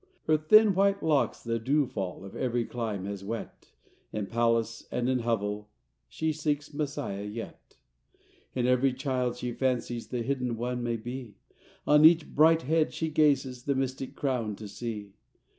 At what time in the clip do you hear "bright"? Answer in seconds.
12.33-12.63